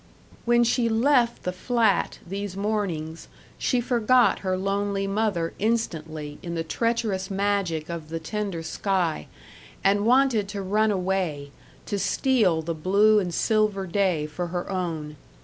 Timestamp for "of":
7.87-8.09